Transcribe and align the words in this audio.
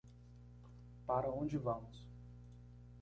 Para 1.05 1.29
onde 1.31 1.59
vamos 1.59 2.03